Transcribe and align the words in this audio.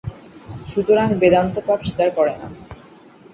সুতরাং 0.67 1.07
বেদান্ত 1.13 1.55
পাপ 1.67 1.79
স্বীকার 1.83 2.09
করে 2.17 2.33
না। 2.37 2.47